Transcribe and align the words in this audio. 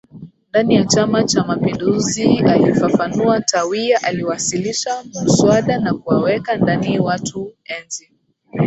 ndani 0.49 0.75
ya 0.75 0.85
Chama 0.85 1.23
cha 1.23 1.43
mapinduzialifafanuaTawia 1.43 4.03
aliwasilisha 4.03 5.03
muswada 5.23 5.79
wa 5.79 5.93
kuwaweka 5.99 6.57
ndani 6.57 6.99
watu 6.99 7.53
enzi 7.65 8.11